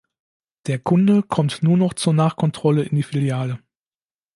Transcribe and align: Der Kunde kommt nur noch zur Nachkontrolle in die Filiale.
Der 0.65 0.79
Kunde 0.79 1.21
kommt 1.21 1.61
nur 1.61 1.77
noch 1.77 1.93
zur 1.93 2.13
Nachkontrolle 2.15 2.81
in 2.81 2.95
die 2.95 3.03
Filiale. 3.03 3.59